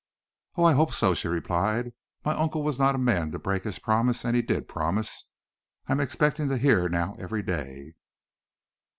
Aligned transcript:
"Oh, 0.55 0.63
I 0.63 0.73
hope 0.73 0.93
so!" 0.93 1.13
she 1.13 1.27
replied. 1.27 1.93
"My 2.25 2.33
uncle 2.33 2.63
was 2.63 2.79
not 2.79 2.95
a 2.95 2.97
man 2.97 3.29
to 3.29 3.37
break 3.37 3.63
his 3.63 3.77
promise, 3.77 4.25
and 4.25 4.35
he 4.35 4.41
did 4.41 4.67
promise. 4.67 5.25
I 5.85 5.91
am 5.91 5.99
expecting 5.99 6.49
to 6.49 6.57
hear 6.57 6.89
now 6.89 7.15
every 7.19 7.43
day." 7.43 7.93